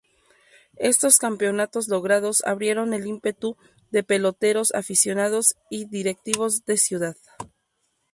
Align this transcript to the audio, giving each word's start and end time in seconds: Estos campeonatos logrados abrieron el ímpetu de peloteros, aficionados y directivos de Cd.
Estos 0.79 1.17
campeonatos 1.19 1.87
logrados 1.87 2.41
abrieron 2.47 2.95
el 2.95 3.05
ímpetu 3.05 3.55
de 3.91 4.01
peloteros, 4.01 4.73
aficionados 4.73 5.53
y 5.69 5.85
directivos 5.85 6.65
de 6.65 6.77
Cd. 6.79 7.13